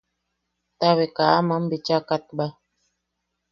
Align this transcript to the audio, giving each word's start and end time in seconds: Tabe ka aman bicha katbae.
Tabe 0.79 1.05
ka 1.15 1.23
aman 1.39 1.63
bicha 1.69 1.97
katbae. 2.07 2.51